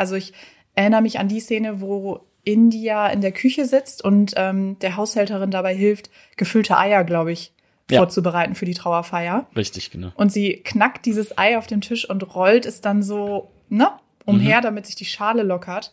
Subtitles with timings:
[0.00, 0.32] Also ich
[0.74, 5.50] erinnere mich an die Szene, wo India in der Küche sitzt und ähm, der Haushälterin
[5.50, 7.52] dabei hilft, gefüllte Eier, glaube ich,
[7.90, 7.98] Ja.
[8.00, 9.46] vorzubereiten für die Trauerfeier.
[9.54, 10.10] Richtig, genau.
[10.14, 13.90] Und sie knackt dieses Ei auf dem Tisch und rollt es dann so, ne,
[14.24, 15.92] umher, damit sich die Schale lockert.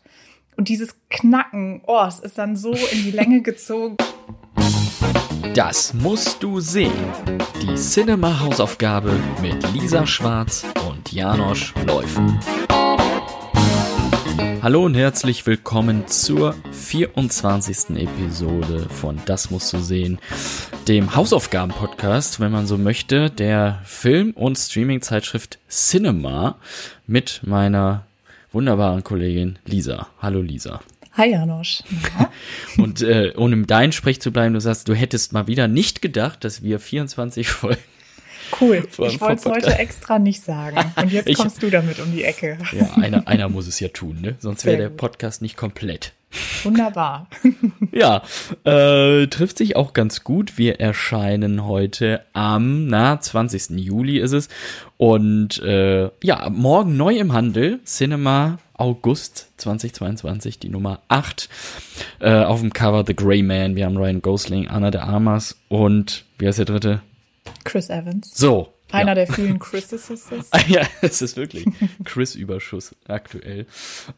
[0.56, 3.98] Und dieses Knacken, oh, es ist dann so in die Länge gezogen.
[5.54, 6.92] Das musst du sehen.
[7.62, 9.12] Die Cinema-Hausaufgabe
[9.42, 12.40] mit Lisa Schwarz und Janosch Läufen.
[14.68, 17.96] Hallo und herzlich willkommen zur 24.
[17.96, 20.20] Episode von Das musst du sehen,
[20.90, 26.58] dem Hausaufgaben-Podcast, wenn man so möchte, der Film- und Streaming-Zeitschrift Cinema
[27.06, 28.08] mit meiner
[28.52, 30.10] wunderbaren Kollegin Lisa.
[30.22, 30.82] Hallo Lisa.
[31.14, 31.84] Hi, Janosch.
[32.20, 32.30] Ja.
[32.84, 36.02] Und äh, um in deinen Sprech zu bleiben, du sagst, du hättest mal wieder nicht
[36.02, 37.80] gedacht, dass wir 24 Folgen.
[38.60, 38.88] Cool.
[38.92, 40.78] Ich wollte es heute extra nicht sagen.
[40.96, 42.58] Und jetzt Ich- kommst du damit um die Ecke.
[42.72, 44.36] Ja, einer, einer muss es ja tun, ne?
[44.40, 44.90] Sonst wäre der.
[44.90, 46.14] Podcast nicht komplett.
[46.64, 47.28] Wunderbar.
[47.92, 48.22] Ja,
[48.64, 50.58] äh, trifft sich auch ganz gut.
[50.60, 53.70] Wir erscheinen heute am, na, 20.
[53.80, 54.50] Juli ist es.
[54.98, 57.80] Und äh, ja, morgen neu im Handel.
[57.86, 61.50] Cinema August 2022, die Nummer 8.
[62.20, 63.76] Äh, auf dem Cover The Grey Man.
[63.76, 67.02] Wir haben Ryan Gosling, Anna de Armas und, wie heißt der dritte?
[67.64, 68.32] Chris Evans.
[68.34, 68.74] So.
[68.92, 69.16] Einer ja.
[69.16, 70.10] der vielen Chrises.
[70.52, 71.66] Ah, Ja, es ist wirklich
[72.06, 73.66] Chris-Überschuss aktuell.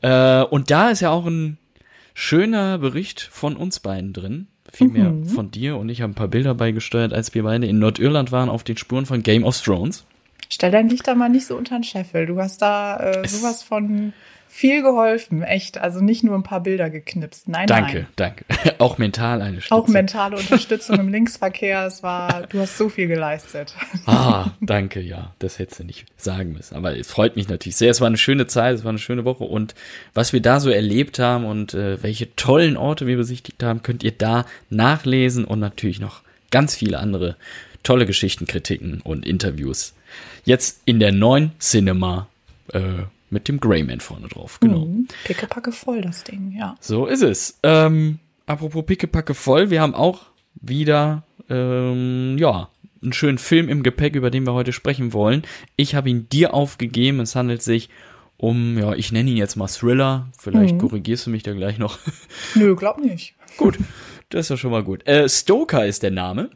[0.01, 1.57] Äh, und da ist ja auch ein
[2.13, 4.47] schöner Bericht von uns beiden drin.
[4.71, 8.31] Vielmehr von dir und ich habe ein paar Bilder beigesteuert, als wir beide in Nordirland
[8.31, 10.05] waren auf den Spuren von Game of Thrones.
[10.49, 12.25] Stell dein Licht da mal nicht so unter den Scheffel.
[12.25, 14.13] Du hast da äh, sowas von
[14.51, 15.77] viel geholfen, echt.
[15.77, 17.47] Also nicht nur ein paar Bilder geknipst.
[17.47, 18.07] Nein, Danke, nein.
[18.15, 18.45] danke.
[18.79, 19.75] auch mental eine Stütze.
[19.75, 21.85] Auch mentale Unterstützung im Linksverkehr.
[21.85, 23.75] Es war, du hast so viel geleistet.
[24.07, 25.33] Ah, danke, ja.
[25.37, 26.75] Das hättest du nicht sagen müssen.
[26.75, 27.91] Aber es freut mich natürlich sehr.
[27.91, 29.43] Es war eine schöne Zeit, es war eine schöne Woche.
[29.43, 29.75] Und
[30.15, 34.03] was wir da so erlebt haben und äh, welche tollen Orte wir besichtigt haben, könnt
[34.03, 37.35] ihr da nachlesen und natürlich noch ganz viele andere
[37.83, 39.93] tolle Geschichten, Kritiken und Interviews.
[40.45, 42.27] Jetzt in der neuen Cinema
[42.73, 44.59] äh, mit dem Greyman vorne drauf.
[44.59, 44.85] Genau.
[44.85, 45.07] Mhm.
[45.23, 46.75] Pickepacke voll, das Ding, ja.
[46.79, 47.59] So ist es.
[47.63, 50.23] Ähm, apropos Pickepacke voll, wir haben auch
[50.55, 52.69] wieder, ähm, ja,
[53.01, 55.43] einen schönen Film im Gepäck, über den wir heute sprechen wollen.
[55.75, 57.21] Ich habe ihn dir aufgegeben.
[57.21, 57.89] Es handelt sich
[58.37, 60.27] um, ja, ich nenne ihn jetzt mal Thriller.
[60.37, 61.97] Vielleicht korrigierst du mich da gleich noch.
[62.55, 63.35] Nö, glaub nicht.
[63.57, 63.77] gut,
[64.29, 65.05] das ist ja schon mal gut.
[65.07, 66.49] Äh, Stoker ist der Name.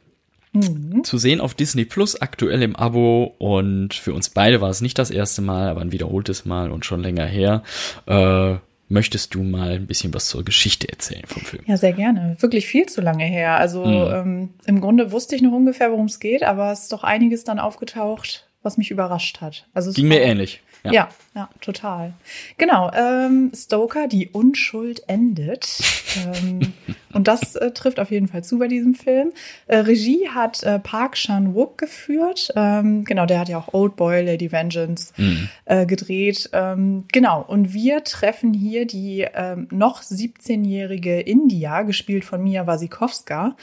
[1.04, 3.36] Zu sehen auf Disney Plus, aktuell im Abo.
[3.40, 6.86] Und für uns beide war es nicht das erste Mal, aber ein wiederholtes Mal und
[6.86, 7.64] schon länger her.
[8.06, 8.56] Äh,
[8.90, 11.64] möchtest du mal ein bisschen was zur Geschichte erzählen vom Film?
[11.66, 12.38] Ja, sehr gerne.
[12.40, 13.58] Wirklich viel zu lange her.
[13.58, 17.04] Also ähm, im Grunde wusste ich noch ungefähr, worum es geht, aber es ist doch
[17.04, 19.68] einiges dann aufgetaucht, was mich überrascht hat.
[19.74, 20.62] Also es Ging mir ähnlich.
[20.86, 21.08] Ja.
[21.34, 22.12] ja, total.
[22.58, 25.80] Genau, ähm, Stoker, die Unschuld endet.
[26.18, 26.74] ähm,
[27.14, 29.32] und das äh, trifft auf jeden Fall zu bei diesem Film.
[29.68, 32.52] Äh, Regie hat äh, Park Chan-wook geführt.
[32.58, 35.48] Ähm, genau, der hat ja auch Old Boy, Lady Vengeance Mhm.
[35.66, 36.50] äh, gedreht.
[36.52, 43.56] Ähm, genau, und wir treffen hier die ähm, noch 17-jährige India, gespielt von Mia Wasikowska.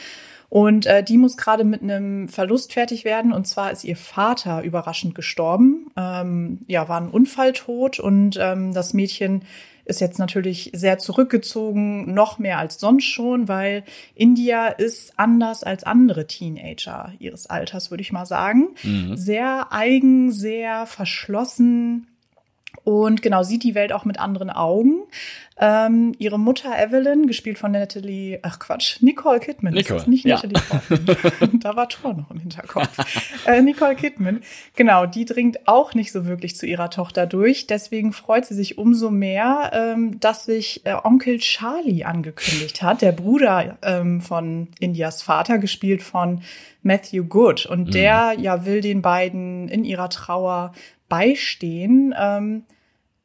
[0.50, 3.32] Und äh, die muss gerade mit einem Verlust fertig werden.
[3.32, 5.86] Und zwar ist ihr Vater überraschend gestorben.
[5.96, 8.00] Ähm, ja, war ein Unfalltod.
[8.00, 9.42] Und ähm, das Mädchen
[9.84, 13.84] ist jetzt natürlich sehr zurückgezogen, noch mehr als sonst schon, weil
[14.14, 18.68] India ist anders als andere Teenager ihres Alters, würde ich mal sagen.
[19.16, 22.06] Sehr eigen, sehr verschlossen,
[22.84, 25.02] und genau, sieht die Welt auch mit anderen Augen.
[25.62, 29.74] Ähm, ihre Mutter Evelyn, gespielt von Natalie, ach Quatsch, Nicole Kidman.
[29.74, 30.36] Nicole, nicht ja.
[30.36, 31.60] Natalie Portman.
[31.60, 32.96] da war Thor noch im Hinterkopf.
[33.46, 34.40] äh, Nicole Kidman,
[34.74, 37.66] genau, die dringt auch nicht so wirklich zu ihrer Tochter durch.
[37.66, 43.12] Deswegen freut sie sich umso mehr, ähm, dass sich äh, Onkel Charlie angekündigt hat, der
[43.12, 46.40] Bruder ähm, von Indias Vater, gespielt von
[46.82, 47.66] Matthew Good.
[47.66, 50.72] Und der ja will den beiden in ihrer Trauer
[51.10, 52.14] beistehen.
[52.18, 52.64] Ähm,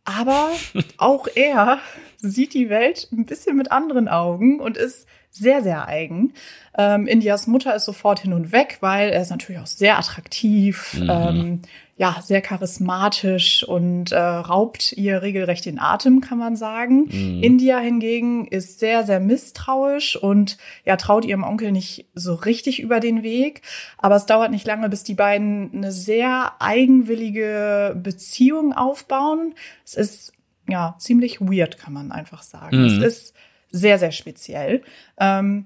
[0.03, 0.51] aber
[0.97, 1.79] auch er
[2.18, 6.34] sieht die Welt ein bisschen mit anderen Augen und ist sehr, sehr eigen.
[6.78, 10.97] Ähm, Indias Mutter ist sofort hin und weg, weil er ist natürlich auch sehr attraktiv,
[11.09, 11.61] ähm,
[11.97, 17.09] ja, sehr charismatisch und äh, raubt ihr regelrecht den Atem, kann man sagen.
[17.41, 22.99] India hingegen ist sehr, sehr misstrauisch und ja, traut ihrem Onkel nicht so richtig über
[22.99, 23.61] den Weg.
[23.97, 29.53] Aber es dauert nicht lange, bis die beiden eine sehr eigenwillige Beziehung aufbauen.
[29.85, 30.34] Es ist
[30.67, 32.79] ja ziemlich weird, kann man einfach sagen.
[32.79, 32.85] Mhm.
[32.85, 33.35] Es ist
[33.75, 34.81] sehr, sehr speziell.
[35.19, 35.66] Ähm,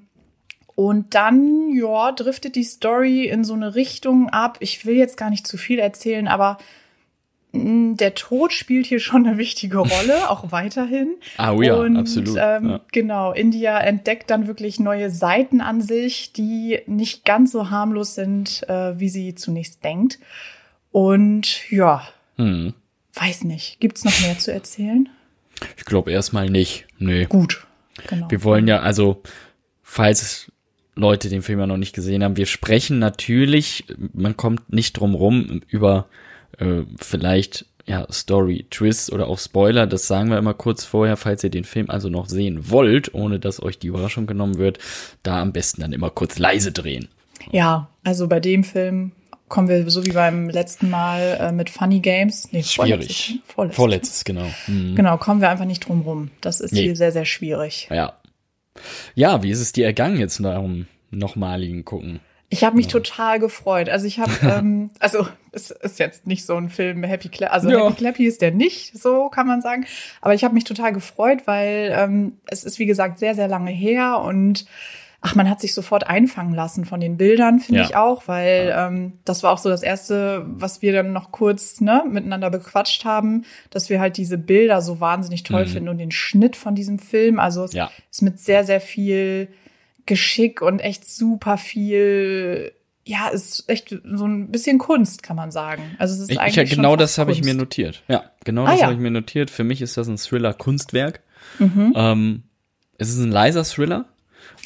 [0.75, 4.57] und dann, ja, driftet die Story in so eine Richtung ab.
[4.61, 6.57] Ich will jetzt gar nicht zu viel erzählen, aber
[7.51, 11.15] der Tod spielt hier schon eine wichtige Rolle, auch weiterhin.
[11.37, 12.37] Ah, oh ja, und, absolut.
[12.39, 12.79] Ähm, ja.
[12.91, 18.67] Genau, India entdeckt dann wirklich neue Seiten an sich, die nicht ganz so harmlos sind,
[18.69, 20.19] äh, wie sie zunächst denkt.
[20.91, 22.07] Und ja,
[22.37, 22.73] Hm.
[23.15, 23.79] weiß nicht.
[23.79, 25.09] Gibt's noch mehr zu erzählen?
[25.75, 26.85] Ich glaube erstmal nicht.
[26.99, 27.25] Nee.
[27.25, 27.65] Gut.
[28.07, 28.29] Genau.
[28.29, 29.21] Wir wollen ja, also,
[29.81, 30.51] falls
[30.95, 35.15] Leute den Film ja noch nicht gesehen haben, wir sprechen natürlich, man kommt nicht drum
[35.15, 36.07] rum über
[36.57, 41.43] äh, vielleicht ja Story, Twist oder auch Spoiler, das sagen wir immer kurz vorher, falls
[41.43, 44.77] ihr den Film also noch sehen wollt, ohne dass euch die Überraschung genommen wird,
[45.23, 47.07] da am besten dann immer kurz leise drehen.
[47.51, 49.11] Ja, also bei dem Film
[49.49, 52.49] kommen wir so wie beim letzten Mal äh, mit Funny Games.
[52.51, 53.39] Nee, Schwierig.
[53.47, 54.45] Vorletztes, Vorletztes, genau.
[54.67, 54.95] Mhm.
[54.95, 56.31] Genau, kommen wir einfach nicht drum rum.
[56.41, 56.83] Das ist Nee.
[56.83, 57.87] hier sehr, sehr schwierig.
[57.91, 58.13] Ja.
[59.15, 62.19] Ja, wie ist es dir ergangen jetzt darum nochmaligen gucken?
[62.51, 63.89] Ich habe mich total gefreut.
[63.89, 67.69] Also ich habe, ähm, also es ist jetzt nicht so ein Film Happy Clappy, also
[67.69, 67.85] Ja.
[67.85, 69.85] Happy Clappy ist der nicht, so kann man sagen.
[70.21, 73.71] Aber ich habe mich total gefreut, weil ähm, es ist wie gesagt sehr, sehr lange
[73.71, 74.65] her und
[75.21, 77.87] ach, man hat sich sofort einfangen lassen von den Bildern, finde Ja.
[77.87, 81.81] ich auch, weil ähm, das war auch so das erste, was wir dann noch kurz
[81.81, 85.69] ne, miteinander bequatscht haben, dass wir halt diese Bilder so wahnsinnig toll Mhm.
[85.69, 87.39] finden und den Schnitt von diesem Film.
[87.39, 87.91] Also es Ja.
[88.11, 89.49] ist mit sehr, sehr viel
[90.05, 92.71] Geschick und echt super viel,
[93.05, 95.81] ja, ist echt so ein bisschen Kunst, kann man sagen.
[95.99, 98.03] Also es ist Ich, eigentlich ich, genau das habe ich mir notiert.
[98.07, 98.85] Ja, genau Ah, das ja.
[98.85, 99.49] habe ich mir notiert.
[99.49, 101.21] Für mich ist das ein Thriller-Kunstwerk.
[101.59, 101.93] Mhm.
[101.95, 102.43] Ähm,
[102.97, 104.05] es ist ein leiser Thriller.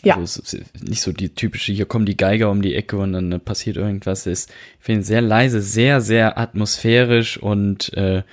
[0.04, 0.18] Ja.
[0.18, 3.14] Also es ist nicht so die typische, hier kommen die Geiger um die Ecke und
[3.14, 4.26] dann passiert irgendwas.
[4.26, 8.24] Es ist, ich finde, sehr leise, sehr, sehr atmosphärisch und äh,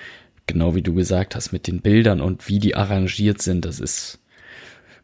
[0.46, 4.18] genau wie du gesagt hast, mit den Bildern und wie die arrangiert sind, das ist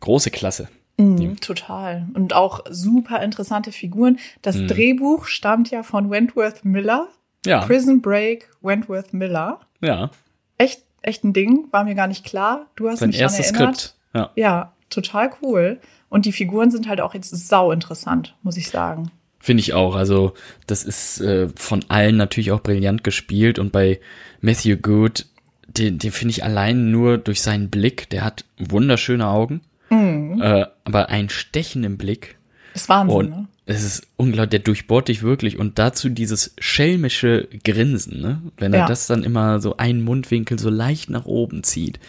[0.00, 0.68] große Klasse.
[0.98, 2.06] Mhm, total.
[2.14, 4.18] Und auch super interessante Figuren.
[4.42, 4.68] Das Mhm.
[4.68, 7.08] Drehbuch stammt ja von Wentworth Miller.
[7.44, 9.60] Ja, Prison Break, Wentworth Miller.
[9.80, 10.10] ja,
[10.58, 12.66] Echt, echt ein Ding, war mir gar nicht klar.
[12.76, 13.76] Du hast sein mich erstes erinnert.
[13.76, 13.94] Skript.
[14.14, 14.30] Ja.
[14.36, 15.78] Ja, total cool.
[16.08, 19.10] Und die Figuren sind halt auch jetzt sau interessant, muss ich sagen.
[19.40, 19.94] Finde ich auch.
[19.94, 20.34] Also,
[20.66, 24.00] das ist äh, von allen natürlich auch brillant gespielt und bei
[24.40, 25.26] Matthew Good,
[25.68, 29.60] den, den finde ich allein nur durch seinen Blick, der hat wunderschöne Augen,
[29.90, 32.36] äh, aber einen stechenden Blick
[32.74, 33.46] Ist Wahnsinn, und ne?
[33.66, 38.42] es ist unglaublich, der durchbohrt dich wirklich und dazu dieses schelmische Grinsen, ne?
[38.56, 38.86] Wenn er Ja.
[38.88, 42.00] das dann immer so einen Mundwinkel so leicht nach oben zieht.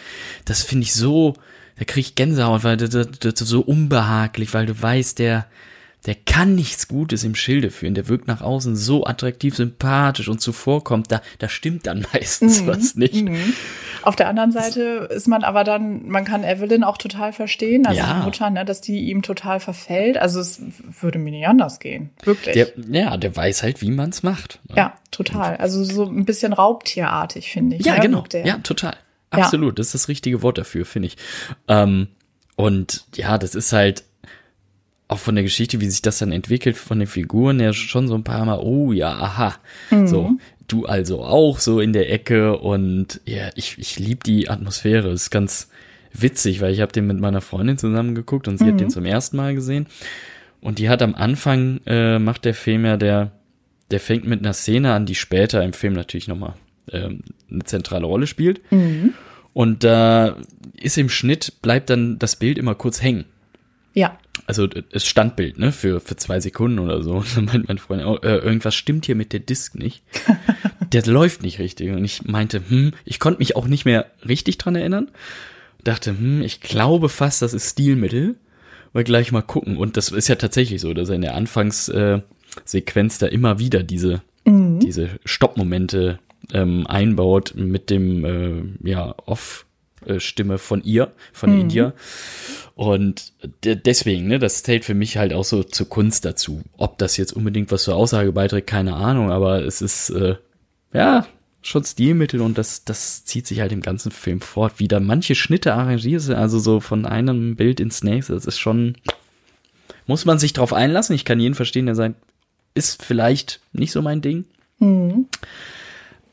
[0.44, 1.34] Das finde ich so,
[1.78, 5.46] da krieg ich Gänsehaut, weil das, das, das so unbehaglich, weil du weißt, der,
[6.06, 7.94] der kann nichts Gutes im Schilde führen.
[7.94, 11.10] Der wirkt nach außen so attraktiv, sympathisch und zuvorkommt.
[11.10, 13.14] Da, da stimmt dann meistens was nicht.
[13.24, 13.52] Mhm.
[14.02, 17.98] Auf der anderen Seite ist man aber dann, man kann Evelyn auch total verstehen, also
[18.00, 18.18] Ja.
[18.20, 20.16] die Mutter, ne, dass die ihm total verfällt.
[20.18, 20.62] Also es
[21.00, 22.10] würde mir nicht anders gehen.
[22.22, 22.54] Wirklich.
[22.54, 24.60] Der, ja, der weiß halt, wie man's macht.
[24.68, 24.76] ne?
[24.76, 25.56] ja, total.
[25.56, 27.84] Also so ein bisschen Raubtierartig, finde ich.
[27.86, 28.24] Ja, ne, genau.
[28.44, 28.94] Ja, total.
[29.30, 29.78] Absolut.
[29.78, 31.16] Das ist das richtige Wort dafür, finde ich.
[31.66, 32.08] Ähm,
[32.56, 34.04] und ja, das ist halt
[35.08, 38.14] auch von der Geschichte, wie sich das dann entwickelt, von den Figuren ja schon so
[38.14, 39.54] ein paar Mal, oh ja, aha.
[40.06, 40.32] So,
[40.68, 45.08] du also auch so in der Ecke und ja, ich, ich liebe die Atmosphäre.
[45.08, 45.70] ist ganz
[46.12, 49.06] witzig, weil ich habe den mit meiner Freundin zusammen geguckt und sie hat den zum
[49.06, 49.86] ersten Mal gesehen.
[50.60, 53.32] Und die hat am Anfang, äh, macht der Film ja, der,
[53.90, 56.54] der fängt mit einer Szene an, die später im Film natürlich nochmal
[56.92, 57.20] ähm,
[57.50, 58.60] eine zentrale Rolle spielt.
[59.52, 60.36] Und da
[60.80, 63.24] ist im Schnitt, bleibt dann das Bild immer kurz hängen.
[63.94, 64.16] Ja.
[64.46, 67.14] Also das Standbild, ne, für, für zwei Sekunden oder so.
[67.16, 70.04] Und dann meint mein Freund, oh, äh, irgendwas stimmt hier mit der Disk nicht.
[70.92, 71.90] der läuft nicht richtig.
[71.90, 75.10] Und ich meinte, hm, ich konnte mich auch nicht mehr richtig dran erinnern.
[75.82, 78.36] Dachte, hm, ich glaube fast, das ist Stilmittel.
[78.92, 79.76] Mal gleich mal gucken.
[79.76, 82.22] Und das ist ja tatsächlich so, dass er in der Anfangssequenz äh,
[82.64, 86.20] Sequenz da immer wieder diese, diese Stoppmomente
[86.52, 91.92] ähm, einbaut mit dem äh, ja, Off-Stimme von ihr, von India.
[92.74, 93.32] Und
[93.64, 96.62] de deswegen, ne, das zählt für mich halt auch so zur Kunst dazu.
[96.76, 100.36] Ob das jetzt unbedingt was zur Aussage beiträgt, keine Ahnung, aber es ist, äh,
[100.92, 101.26] ja,
[101.60, 104.74] schon Stilmittel und das, das zieht sich halt im ganzen Film fort.
[104.78, 108.58] Wie da manche Schnitte arrangiert sind, also so von einem Bild ins nächste, das ist
[108.58, 108.96] schon,
[110.06, 111.14] muss man sich drauf einlassen.
[111.14, 112.14] Ich kann jeden verstehen, der sagt,
[112.74, 114.44] ist vielleicht nicht so mein Ding.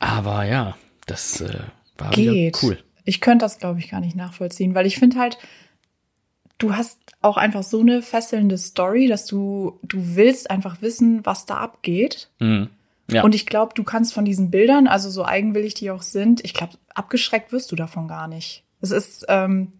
[0.06, 1.60] Aber ja, das äh,
[1.98, 2.62] war Geht.
[2.62, 2.78] cool.
[3.06, 5.38] Ich könnte das, glaube ich, gar nicht nachvollziehen, weil ich finde halt,
[6.60, 11.46] du hast auch einfach so eine fesselnde Story, dass du, du willst einfach wissen, was
[11.46, 12.30] da abgeht.
[12.40, 12.70] Mhm.
[13.10, 13.24] Ja.
[13.24, 16.54] Und ich glaube, du kannst von diesen Bildern, also so eigenwillig die auch sind, ich
[16.54, 18.64] glaube, abgeschreckt wirst du davon gar nicht.
[18.82, 19.72] Es ist, ähm,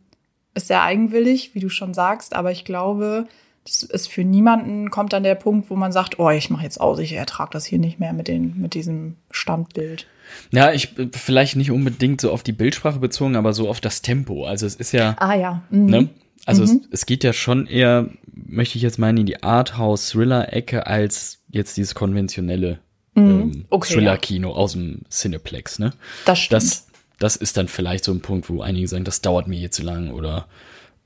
[0.54, 3.28] ist sehr eigenwillig, wie du schon sagst, aber ich glaube,
[3.64, 6.80] das ist für niemanden kommt dann der Punkt, wo man sagt, oh, ich mache jetzt
[6.80, 10.08] aus, ich ertrage das hier nicht mehr mit, den, mit diesem Standbild.
[10.52, 14.46] Ja, ich vielleicht nicht unbedingt so auf die Bildsprache bezogen, aber so auf das Tempo.
[14.46, 15.16] Also es ist ja.
[15.20, 15.64] Ah ja.
[15.70, 15.86] Mhm.
[15.86, 16.10] Ne?
[16.46, 16.82] Also mhm.
[16.92, 21.78] es, es geht ja schon eher, möchte ich jetzt meinen, in die Arthouse-Thriller-Ecke als jetzt
[21.78, 22.80] dieses konventionelle
[23.16, 23.24] mhm.
[23.24, 24.56] ähm, okay, Thriller-Kino ja.
[24.56, 25.94] aus dem Cineplex, ne?
[26.26, 26.62] Das stimmt.
[26.62, 29.72] Das, das ist dann vielleicht so ein Punkt, wo einige sagen, das dauert mir hier
[29.72, 30.48] zu lang oder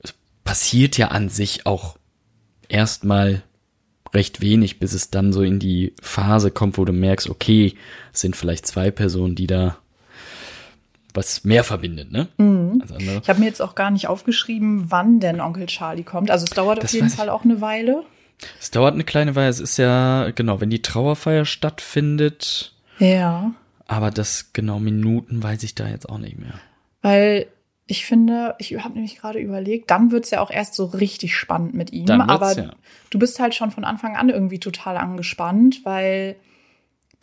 [0.02, 1.96] es passiert ja an sich auch
[2.68, 3.42] erstmal
[4.12, 7.74] recht wenig, bis es dann so in die Phase kommt, wo du merkst, okay,
[8.12, 9.76] es sind vielleicht zwei Personen, die da
[11.14, 12.28] was mehr verbindet, ne?
[12.38, 12.82] Mhm.
[13.20, 16.30] Ich habe mir jetzt auch gar nicht aufgeschrieben, wann denn Onkel Charlie kommt.
[16.30, 18.04] Also es dauert das auf jeden Fall auch eine Weile.
[18.60, 19.48] Es dauert eine kleine Weile.
[19.48, 22.74] Es ist ja, genau, wenn die Trauerfeier stattfindet.
[22.98, 23.52] Ja.
[23.86, 26.54] Aber das genau Minuten weiß ich da jetzt auch nicht mehr.
[27.02, 27.48] Weil
[27.90, 31.74] ich finde, ich habe nämlich gerade überlegt, dann wird's ja auch erst so richtig spannend
[31.74, 32.06] mit ihm.
[32.06, 32.70] Dann aber ja.
[33.10, 36.36] du bist halt schon von Anfang an irgendwie total angespannt, weil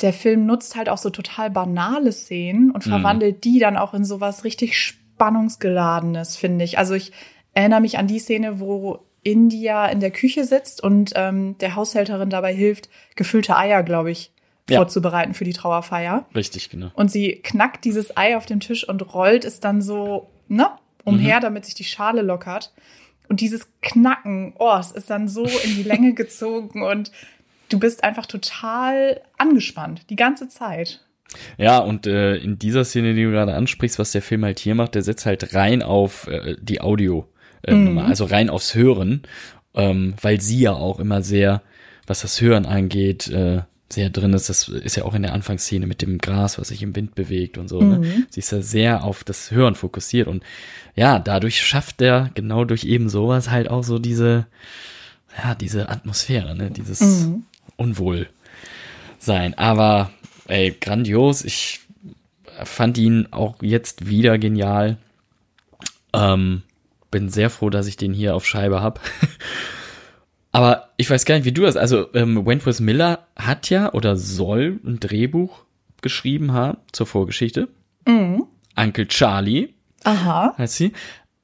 [0.01, 2.89] der Film nutzt halt auch so total banale Szenen und mhm.
[2.89, 6.77] verwandelt die dann auch in sowas richtig spannungsgeladenes, finde ich.
[6.77, 7.13] Also ich
[7.53, 12.29] erinnere mich an die Szene, wo India in der Küche sitzt und ähm, der Haushälterin
[12.29, 14.31] dabei hilft, gefüllte Eier, glaube ich,
[14.69, 14.79] ja.
[14.79, 16.25] vorzubereiten für die Trauerfeier.
[16.35, 16.91] Richtig, genau.
[16.93, 20.69] Und sie knackt dieses Ei auf dem Tisch und rollt es dann so ne,
[21.03, 21.41] umher, mhm.
[21.41, 22.73] damit sich die Schale lockert.
[23.29, 27.11] Und dieses Knacken, oh, es ist dann so in die Länge gezogen und
[27.69, 31.03] du bist einfach total angespannt, die ganze Zeit.
[31.57, 34.75] Ja, und äh, in dieser Szene, die du gerade ansprichst, was der Film halt hier
[34.75, 37.27] macht, der setzt halt rein auf äh, die Audio,
[37.63, 37.97] äh, mhm.
[37.97, 39.23] also rein aufs Hören,
[39.75, 41.61] ähm, weil sie ja auch immer sehr,
[42.05, 44.49] was das Hören angeht, äh, sehr drin ist.
[44.49, 47.57] Das ist ja auch in der Anfangsszene mit dem Gras, was sich im Wind bewegt
[47.57, 47.81] und so.
[47.81, 47.97] Ne?
[47.97, 48.01] Mhm.
[48.01, 48.27] Ne?
[48.29, 50.43] Sie ist ja sehr auf das Hören fokussiert und
[50.95, 54.47] ja, dadurch schafft er genau durch eben sowas halt auch so diese,
[55.37, 56.71] ja, diese Atmosphäre, ne?
[56.71, 57.43] dieses mhm.
[57.77, 59.53] Unwohlsein.
[59.55, 60.11] Aber
[60.47, 61.43] ey, grandios.
[61.43, 61.81] Ich
[62.63, 64.97] fand ihn auch jetzt wieder genial.
[66.13, 66.63] Ähm,
[67.11, 68.99] bin sehr froh, dass ich den hier auf Scheibe hab.
[70.57, 71.77] Aber ich weiß gar nicht, wie du das.
[71.77, 75.65] Also ähm, Wentworth Miller hat ja oder soll ein Drehbuch
[76.01, 77.67] geschrieben haben zur Vorgeschichte.
[78.07, 78.45] Mhm.
[78.75, 79.75] Uncle Charlie.
[80.03, 80.55] Aha.
[80.57, 80.93] Heißt sie.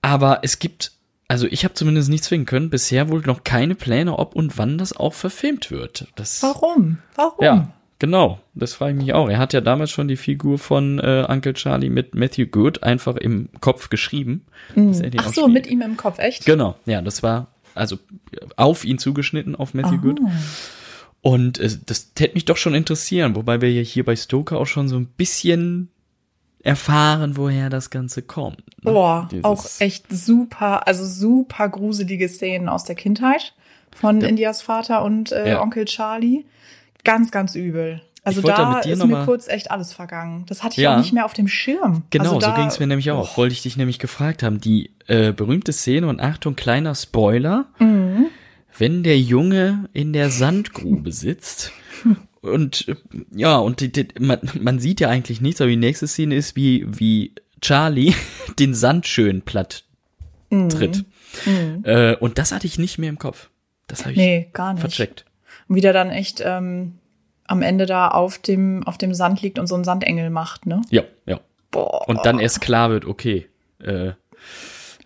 [0.02, 0.94] Aber es gibt,
[1.28, 4.80] also ich habe zumindest nichts finden können, bisher wohl noch keine Pläne, ob und wann
[4.80, 6.08] das auch verfilmt wird.
[6.16, 6.98] Das, Warum?
[7.14, 7.46] Warum?
[7.46, 7.68] Ja,
[8.00, 8.40] genau.
[8.56, 9.30] Das frage ich mich auch.
[9.30, 13.18] Er hat ja damals schon die Figur von äh, Uncle Charlie mit Matthew Good einfach
[13.18, 14.48] im Kopf geschrieben.
[14.74, 15.00] Mhm.
[15.18, 16.48] Ach so, mit ihm im Kopf, echt?
[16.48, 16.78] Genau.
[16.88, 17.98] Ja, das war also
[18.56, 20.02] auf ihn zugeschnitten, auf Matthew Aha.
[20.02, 20.20] Good.
[21.22, 24.68] Und äh, das täte mich doch schon interessieren, wobei wir ja hier bei Stoker auch
[24.68, 25.90] schon so ein bisschen
[26.64, 28.64] erfahren, woher das Ganze kommt.
[28.84, 28.92] Ne?
[28.92, 33.54] Boah, Dieses auch echt super, also super gruselige Szenen aus der Kindheit
[33.96, 34.28] von ja.
[34.28, 35.62] Indias Vater und äh, ja.
[35.62, 36.46] Onkel Charlie.
[37.04, 38.02] Ganz, ganz übel.
[38.26, 40.46] Also da ist mir kurz echt alles vergangen.
[40.48, 40.94] Das hatte ich ja.
[40.94, 42.04] auch nicht mehr auf dem Schirm.
[42.10, 43.34] Genau, also so ging es mir nämlich auch.
[43.34, 43.38] Oh.
[43.38, 44.62] Wollte ich dich nämlich gefragt haben.
[44.62, 47.66] Die äh, berühmte Szene und Achtung, kleiner Spoiler.
[47.80, 48.28] Mhm.
[48.78, 51.74] Wenn der Junge in der Sandgrube sitzt
[52.42, 52.88] und
[53.36, 56.56] ja, und die, die, man, man sieht ja eigentlich nichts, aber die nächste Szene ist,
[56.56, 58.14] wie, wie Charlie
[58.60, 59.84] den Sand schön platt
[60.50, 60.70] mhm.
[60.70, 61.06] tritt.
[61.46, 61.84] Mhm.
[61.84, 63.50] Äh, und das hatte ich nicht mehr im Kopf.
[63.88, 64.82] Das habe ich nee, gar nicht.
[64.82, 65.26] vercheckt.
[65.68, 66.94] Und wieder dann echt ähm,
[67.54, 70.82] am Ende da auf dem, auf dem Sand liegt und so einen Sandengel macht, ne?
[70.90, 71.40] Ja, ja.
[71.72, 72.08] Boah.
[72.08, 73.48] Und dann erst klar wird, okay,
[73.80, 74.12] äh,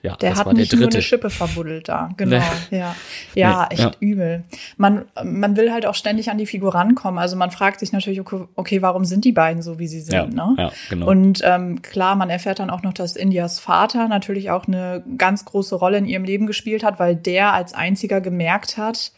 [0.03, 0.89] ja, der hat nicht der dritte.
[0.89, 2.37] nur eine Schippe verbuddelt da, genau.
[2.69, 2.77] Nee.
[2.77, 2.95] Ja,
[3.33, 3.91] ja nee, echt ja.
[3.99, 4.43] übel.
[4.77, 7.19] Man, man will halt auch ständig an die Figur rankommen.
[7.19, 10.13] Also man fragt sich natürlich, okay, okay warum sind die beiden so, wie sie sind?
[10.13, 10.55] Ja, ne?
[10.57, 11.07] ja, genau.
[11.07, 15.45] Und ähm, klar, man erfährt dann auch noch, dass Indias Vater natürlich auch eine ganz
[15.45, 19.11] große Rolle in ihrem Leben gespielt hat, weil der als einziger gemerkt hat,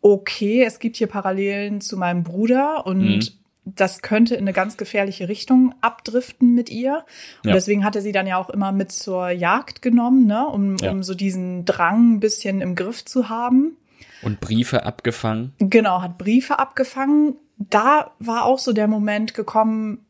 [0.00, 3.28] okay, es gibt hier Parallelen zu meinem Bruder und mhm.
[3.64, 7.04] das könnte in eine ganz gefährliche Richtung abdriften mit ihr.
[7.42, 7.54] Und ja.
[7.54, 10.90] deswegen hat er sie dann ja auch immer mit zur Jagd genommen, ne, um, ja.
[10.90, 13.76] um so diesen Drang ein bisschen im Griff zu haben.
[14.22, 15.52] Und Briefe abgefangen.
[15.58, 17.36] Genau, hat Briefe abgefangen.
[17.58, 20.06] Da war auch so der Moment gekommen,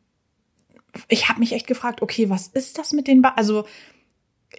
[1.07, 3.65] ich habe mich echt gefragt, okay, was ist das mit den ba Also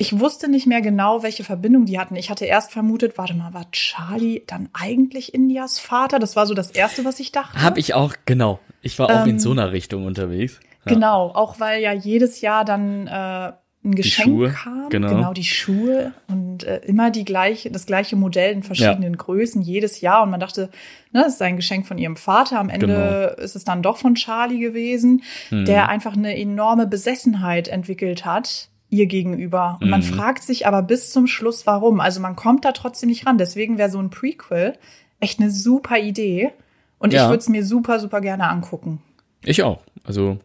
[0.01, 2.15] ich wusste nicht mehr genau, welche Verbindung die hatten.
[2.15, 6.21] Ich hatte erst vermutet, warte mal, war Charlie dann eigentlich Indias Vater?
[6.21, 7.61] Das war so das Erste, was ich dachte.
[7.61, 8.61] Hab ich auch, genau.
[8.81, 10.61] Ich war auch ähm, in so einer Richtung unterwegs.
[10.87, 10.95] Ja.
[10.95, 14.89] Genau, auch weil ja jedes Jahr dann äh, ein Geschenk Schuhe, kam.
[14.89, 15.09] Genau.
[15.09, 19.19] genau, die Schuhe und äh, immer die gleiche, das gleiche Modell in verschiedenen ja.
[19.19, 20.23] Größen jedes Jahr.
[20.23, 20.71] Und man dachte,
[21.11, 22.61] ne, das ist ein Geschenk von ihrem Vater.
[22.61, 23.45] Am Ende genau.
[23.45, 25.65] ist es dann doch von Charlie gewesen, hm.
[25.65, 29.79] der einfach eine enorme Besessenheit entwickelt hat ihr gegenüber.
[29.81, 29.91] Und mhm.
[29.91, 32.01] man fragt sich aber bis zum Schluss, warum.
[32.01, 33.39] Also man kommt da trotzdem nicht ran.
[33.39, 34.75] Deswegen wäre so ein Prequel
[35.21, 36.51] echt eine super Idee.
[36.99, 37.25] Und ja.
[37.25, 39.03] ich würde es mir super, super gerne angucken.
[39.45, 39.83] Ich auch.
[40.05, 40.39] Also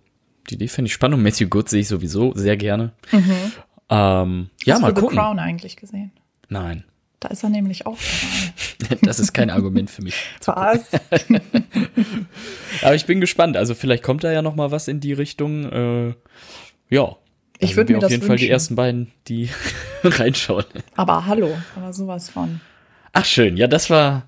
[0.49, 1.17] die Idee finde ich spannend.
[1.17, 2.91] Und Matthew Good sehe ich sowieso sehr gerne.
[3.11, 3.21] Ähm,
[3.89, 4.49] ja, Mhm.
[4.73, 5.17] Hast mal du The gucken.
[5.17, 6.11] Crown eigentlich gesehen?
[6.49, 6.83] Nein,
[7.19, 7.97] Da ist er nämlich auch
[8.79, 8.97] dabei.
[9.03, 10.15] das ist kein Argument für mich.
[10.45, 10.89] Was?
[12.81, 13.55] Aber ich bin gespannt.
[13.57, 15.71] Also vielleicht kommt da ja noch mal was in die Richtung.
[15.71, 16.13] Äh,
[16.89, 17.15] ja.
[17.63, 18.51] Ich Dann würd wir mir auf das jeden Fall die wünschen.
[18.53, 19.49] ersten beiden, die
[20.03, 20.65] reinschauen.
[20.95, 22.61] Aber hallo, aber sowas von.
[23.13, 24.23] Ach schön, ja, das war,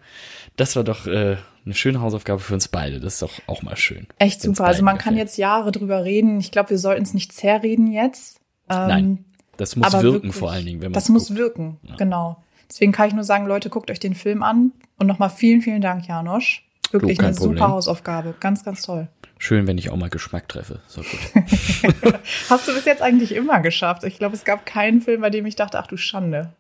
[0.58, 3.00] das war doch äh, eine schöne Hausaufgabe für uns beide.
[3.00, 4.08] Das ist doch auch mal schön.
[4.20, 4.66] Echt super.
[4.66, 5.30] Also man kann gefällt.
[5.30, 6.40] jetzt Jahre drüber reden.
[6.40, 8.40] Ich glaube, wir sollten es nicht zerreden jetzt.
[8.70, 9.26] Ähm, Nein,
[9.58, 12.44] das muss wirken wirklich, vor allen Dingen, wenn man Das muss wirken, genau.
[12.70, 14.72] Deswegen kann ich nur sagen, Leute, guckt euch den Film an.
[14.98, 16.66] Und nochmal vielen, vielen Dank, Janosch.
[16.92, 17.68] Wirklich kein eine super Problem.
[17.68, 18.36] Hausaufgabe.
[18.40, 19.08] Ganz, ganz toll.
[19.38, 20.80] Schön, wenn ich auch mal Geschmack treffe.
[20.88, 22.14] So gut.
[22.50, 24.04] Hast du bis jetzt eigentlich immer geschafft?
[24.04, 26.54] Ich glaube, es gab keinen Film, bei dem ich dachte, ach du Schande.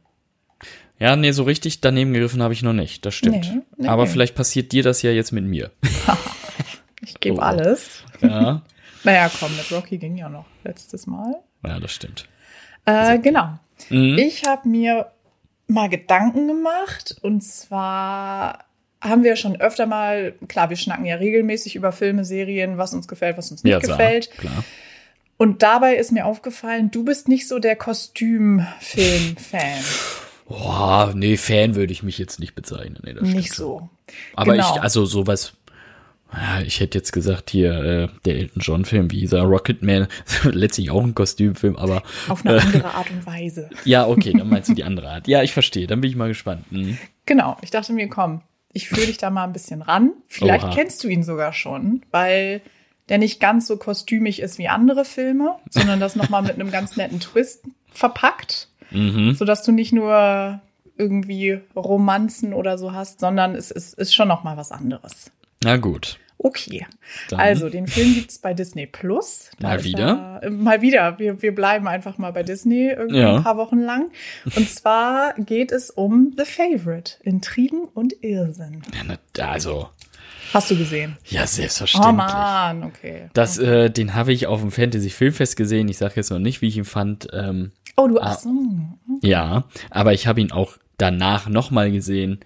[0.99, 3.05] ja, nee, so richtig daneben gegriffen habe ich noch nicht.
[3.05, 3.51] Das stimmt.
[3.53, 3.87] Nee, nee.
[3.87, 5.71] Aber vielleicht passiert dir das ja jetzt mit mir.
[7.01, 7.41] Ich gebe Oh.
[7.41, 8.03] alles.
[8.21, 8.63] Ja,
[9.03, 11.35] Naja, komm, mit Rocky ging ja noch letztes Mal.
[11.63, 12.27] ja das stimmt.
[12.85, 13.59] Äh, genau.
[13.91, 14.17] Mhm.
[14.17, 15.11] Ich habe mir
[15.67, 18.65] mal Gedanken gemacht und zwar
[19.07, 23.07] haben wir schon öfter mal, klar, wir schnacken ja regelmäßig über Filme, Serien, was uns
[23.07, 24.31] gefällt, was uns nicht Ja, klar, gefällt.
[24.37, 24.63] klar.
[25.37, 29.83] Und dabei ist mir aufgefallen, du bist nicht so der Kostümfilm-Fan.
[30.47, 32.99] Boah, nee, Fan würde ich mich jetzt nicht bezeichnen.
[33.03, 33.89] Nee, nicht so.
[34.35, 34.75] Aber Genau.
[34.75, 35.53] ich, also sowas,
[36.65, 40.07] ich hätte jetzt gesagt, hier, äh, der Elton John-Film, wie hieß er, Rocketman,
[40.43, 43.69] letztlich auch ein Kostümfilm, aber Auf eine andere Art und Weise.
[43.85, 45.27] ja, okay, dann meinst du die andere Art.
[45.27, 46.65] Ja, ich verstehe, dann bin ich mal gespannt.
[46.69, 46.97] Hm.
[47.25, 48.41] Genau, ich dachte mir, komm,
[48.75, 50.11] ich führe dich da mal ein bisschen ran.
[50.27, 50.73] Vielleicht Oha.
[50.75, 52.61] kennst du ihn sogar schon, weil
[53.09, 56.97] der nicht ganz so kostümig ist wie andere Filme, sondern das nochmal mit einem ganz
[56.97, 59.33] netten Twist verpackt, Mhm.
[59.35, 60.59] sodass du nicht nur
[60.97, 65.31] irgendwie Romanzen oder so hast, sondern es ist, ist schon nochmal was anderes.
[65.63, 66.19] Na gut.
[66.37, 66.85] Okay.
[67.29, 67.39] Dann.
[67.39, 69.49] Also, den Film gibt's bei Disney Plus.
[69.59, 70.39] Da Mal wieder?
[70.41, 71.17] Er, äh, mal wieder.
[71.17, 73.37] Wir, wir bleiben einfach mal bei Disney irgendwie Ja.
[73.37, 74.11] ein paar Wochen lang.
[74.55, 77.13] Und zwar geht es um The Favorite.
[77.23, 78.81] Intrigen und Irrsinn.
[78.93, 79.89] Ja, na, also,
[80.53, 81.17] Hast du gesehen?
[81.25, 82.15] ja, Oh selbstverständlich.
[82.15, 83.29] Mann, okay.
[83.33, 85.87] Das, äh, den habe ich auf dem Fantasy Filmfest gesehen.
[85.87, 87.27] Ich sage jetzt noch nicht, wie ich ihn fand.
[87.33, 88.49] Ähm, Oh, du, ach so.
[89.21, 92.41] ja, aber ich habe ihn auch danach nochmal gesehen.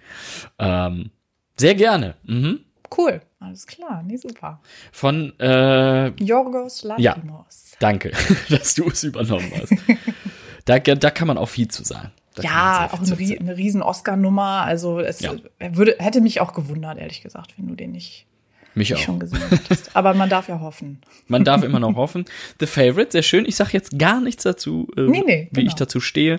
[0.60, 1.10] Ähm,
[1.56, 2.14] sehr gerne.
[2.24, 2.60] Mhm.
[2.96, 3.20] Cool.
[3.38, 4.02] Alles klar.
[4.04, 4.60] Nee, super.
[4.92, 7.12] Von, äh, Yorgos Ja.
[7.12, 7.72] Lanthimos.
[7.78, 8.10] danke,
[8.48, 9.72] dass du es übernommen hast.
[10.64, 12.10] da, da kann man auch viel zu sagen.
[12.34, 14.62] Da Ja, auch eine, rie- eine riesen Oscar-Nummer.
[14.64, 15.34] Also es Ja.
[15.58, 18.26] würde, hätte mich auch gewundert, ehrlich gesagt, wenn du den nicht,
[18.74, 19.04] Mich nicht auch.
[19.04, 19.96] schon gesehen hättest.
[19.96, 21.00] Aber man darf ja hoffen.
[21.26, 22.24] Man darf immer noch hoffen.
[22.60, 23.46] The Favorite, sehr schön.
[23.46, 25.68] Ich sage jetzt gar nichts dazu, äh, Nee, nee, wie genau.
[25.68, 26.38] ich dazu stehe.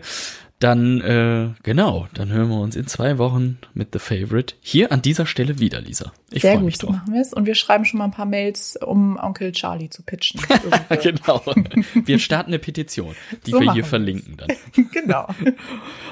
[0.62, 5.02] Dann, äh, genau, dann hören wir uns in zwei Wochen mit The Favorite hier an
[5.02, 6.12] dieser Stelle wieder, Lisa.
[6.30, 6.92] Ich freue mich drauf.
[6.92, 7.34] machen wir es.
[7.34, 10.40] Und wir schreiben schon mal ein paar Mails, um Onkel Charlie zu pitchen.
[11.02, 11.42] genau.
[12.06, 13.16] Wir starten eine Petition,
[13.48, 13.90] die So wir hier wir's.
[13.90, 14.50] verlinken dann.
[14.92, 15.28] genau.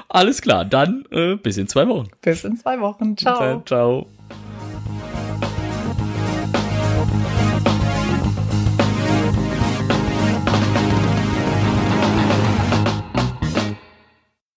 [0.08, 2.08] Alles klar, dann äh, bis in zwei Wochen.
[2.20, 3.16] Bis in zwei Wochen.
[3.16, 3.62] Ciao.
[3.64, 4.08] Ciao.